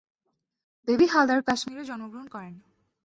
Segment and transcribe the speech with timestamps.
[0.87, 2.53] Baby Haldar কাশ্মীরে জন্মগ্রহণ করেন।